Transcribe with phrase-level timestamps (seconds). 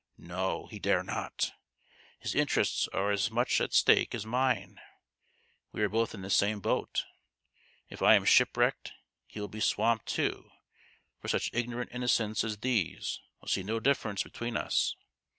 [0.17, 1.51] No, he dare not!
[2.17, 4.81] His interests are as much at stake as mine.
[5.71, 7.05] We are both in the same boat.
[7.87, 8.93] If I am ship wrecked
[9.27, 10.49] he will be swamped too;
[11.19, 14.95] for such ignorant innocents as these will see no differ ence between us.